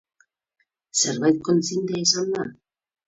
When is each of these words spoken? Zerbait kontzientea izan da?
Zerbait 1.01 1.37
kontzientea 1.51 2.03
izan 2.09 2.33
da? 2.39 2.47